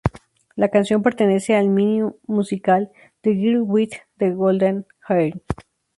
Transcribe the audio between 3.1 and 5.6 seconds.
"The Girl With The Golden Hair".